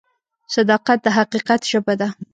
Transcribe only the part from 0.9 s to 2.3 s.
د حقیقت ژبه ده.